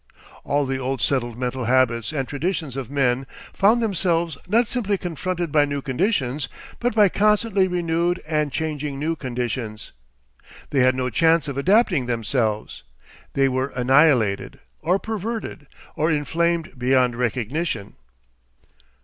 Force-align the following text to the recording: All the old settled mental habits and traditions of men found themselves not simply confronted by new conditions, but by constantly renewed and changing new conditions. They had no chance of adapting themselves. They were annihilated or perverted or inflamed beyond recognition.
All 0.43 0.65
the 0.65 0.79
old 0.79 0.99
settled 0.99 1.37
mental 1.37 1.65
habits 1.65 2.11
and 2.11 2.27
traditions 2.27 2.75
of 2.75 2.89
men 2.89 3.27
found 3.53 3.83
themselves 3.83 4.35
not 4.47 4.65
simply 4.67 4.97
confronted 4.97 5.51
by 5.51 5.63
new 5.63 5.79
conditions, 5.79 6.49
but 6.79 6.95
by 6.95 7.07
constantly 7.07 7.67
renewed 7.67 8.19
and 8.27 8.51
changing 8.51 8.97
new 8.97 9.15
conditions. 9.15 9.91
They 10.71 10.79
had 10.79 10.95
no 10.95 11.11
chance 11.11 11.47
of 11.47 11.55
adapting 11.55 12.07
themselves. 12.07 12.81
They 13.33 13.47
were 13.47 13.71
annihilated 13.75 14.59
or 14.79 14.97
perverted 14.97 15.67
or 15.95 16.09
inflamed 16.11 16.79
beyond 16.79 17.15
recognition. 17.15 17.93